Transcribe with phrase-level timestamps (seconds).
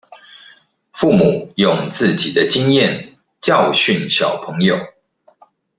[0.93, 4.75] 父母用自己的經驗教訓小朋友